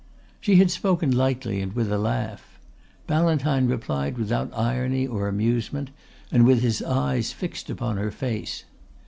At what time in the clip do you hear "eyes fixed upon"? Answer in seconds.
6.81-7.97